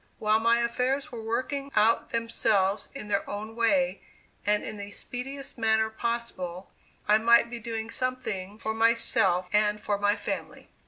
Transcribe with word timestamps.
While 0.17 0.39
my 0.39 0.57
affairs 0.61 1.11
were 1.11 1.21
working 1.21 1.69
out 1.75 2.09
themselves 2.09 2.89
in 2.95 3.07
their 3.07 3.29
own 3.29 3.55
way 3.55 4.01
and 4.47 4.63
in 4.63 4.77
the 4.77 4.89
speediest 4.89 5.59
manner 5.59 5.91
possible, 5.91 6.71
I 7.07 7.19
might 7.19 7.51
be 7.51 7.59
doing 7.59 7.91
something 7.91 8.57
for 8.57 8.73
myself 8.73 9.47
and 9.53 9.79
for 9.79 9.99
my 9.99 10.15
family. 10.15 10.69